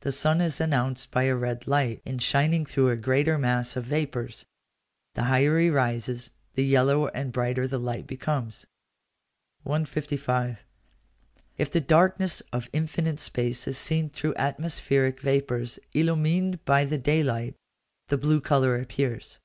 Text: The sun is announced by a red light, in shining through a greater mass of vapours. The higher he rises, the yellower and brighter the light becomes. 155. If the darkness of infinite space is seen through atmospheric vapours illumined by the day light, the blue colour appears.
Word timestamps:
The 0.00 0.12
sun 0.12 0.40
is 0.40 0.62
announced 0.62 1.10
by 1.10 1.24
a 1.24 1.34
red 1.36 1.66
light, 1.66 2.00
in 2.06 2.20
shining 2.20 2.64
through 2.64 2.88
a 2.88 2.96
greater 2.96 3.36
mass 3.36 3.76
of 3.76 3.84
vapours. 3.84 4.46
The 5.12 5.24
higher 5.24 5.58
he 5.58 5.68
rises, 5.68 6.32
the 6.54 6.64
yellower 6.64 7.10
and 7.14 7.30
brighter 7.32 7.68
the 7.68 7.78
light 7.78 8.06
becomes. 8.06 8.66
155. 9.64 10.64
If 11.58 11.70
the 11.70 11.82
darkness 11.82 12.40
of 12.50 12.70
infinite 12.72 13.20
space 13.20 13.68
is 13.68 13.76
seen 13.76 14.08
through 14.08 14.36
atmospheric 14.36 15.20
vapours 15.20 15.78
illumined 15.92 16.64
by 16.64 16.86
the 16.86 16.96
day 16.96 17.22
light, 17.22 17.54
the 18.06 18.16
blue 18.16 18.40
colour 18.40 18.80
appears. 18.80 19.38